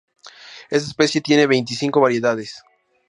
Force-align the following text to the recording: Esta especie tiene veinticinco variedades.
Esta 0.71 0.89
especie 0.89 1.21
tiene 1.21 1.45
veinticinco 1.45 2.01
variedades. 2.01 2.63